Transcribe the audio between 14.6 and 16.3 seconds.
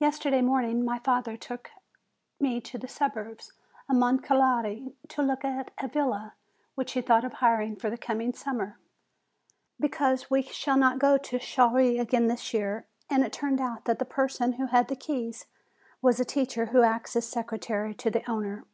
who had the keys was a